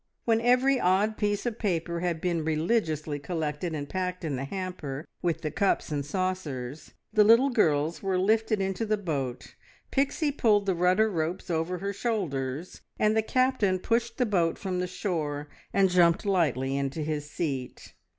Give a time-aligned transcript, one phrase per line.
[0.25, 5.05] When every odd piece of paper had been religiously collected and packed in the hamper
[5.21, 9.53] with the cups and saucers, the little girls were lifted into the boat,
[9.91, 14.79] Pixie pulled the rudder ropes over her shoulders, and the Captain pushed the boat from
[14.79, 17.93] the shore and jumped lightly into his seat.